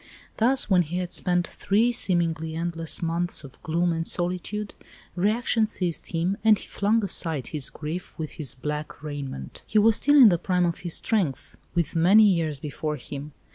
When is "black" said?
8.55-9.03